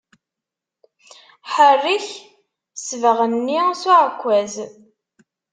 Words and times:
Ḥerrek 1.51 2.07
ssbaɣ-nni 2.75 3.61
s 3.81 3.83
uεekkaz! 3.89 4.53